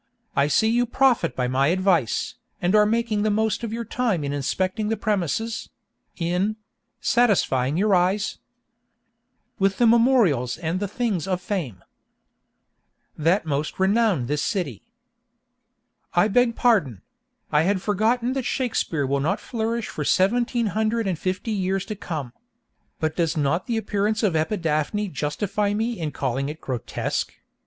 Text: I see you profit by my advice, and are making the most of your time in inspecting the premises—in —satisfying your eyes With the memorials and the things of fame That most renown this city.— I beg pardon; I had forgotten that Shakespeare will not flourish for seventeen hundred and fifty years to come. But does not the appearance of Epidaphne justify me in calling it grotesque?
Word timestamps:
I 0.35 0.47
see 0.47 0.67
you 0.69 0.87
profit 0.87 1.35
by 1.35 1.47
my 1.47 1.67
advice, 1.67 2.33
and 2.59 2.73
are 2.73 2.87
making 2.87 3.21
the 3.21 3.29
most 3.29 3.63
of 3.63 3.71
your 3.71 3.85
time 3.85 4.23
in 4.23 4.33
inspecting 4.33 4.89
the 4.89 4.97
premises—in 4.97 6.55
—satisfying 6.99 7.77
your 7.77 7.93
eyes 7.93 8.39
With 9.59 9.77
the 9.77 9.85
memorials 9.85 10.57
and 10.57 10.79
the 10.79 10.87
things 10.87 11.27
of 11.27 11.39
fame 11.39 11.83
That 13.15 13.45
most 13.45 13.79
renown 13.79 14.25
this 14.25 14.41
city.— 14.41 14.81
I 16.15 16.27
beg 16.29 16.55
pardon; 16.55 17.03
I 17.51 17.61
had 17.61 17.79
forgotten 17.79 18.33
that 18.33 18.41
Shakespeare 18.41 19.05
will 19.05 19.19
not 19.19 19.39
flourish 19.39 19.87
for 19.87 20.03
seventeen 20.03 20.65
hundred 20.73 21.05
and 21.05 21.19
fifty 21.19 21.51
years 21.51 21.85
to 21.85 21.95
come. 21.95 22.33
But 22.99 23.15
does 23.15 23.37
not 23.37 23.67
the 23.67 23.77
appearance 23.77 24.23
of 24.23 24.33
Epidaphne 24.35 25.09
justify 25.11 25.75
me 25.75 25.99
in 25.99 26.09
calling 26.09 26.49
it 26.49 26.59
grotesque? 26.59 27.35